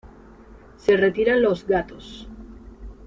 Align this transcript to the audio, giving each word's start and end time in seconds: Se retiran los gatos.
Se 0.77 0.97
retiran 0.97 1.43
los 1.43 1.67
gatos. 1.67 2.27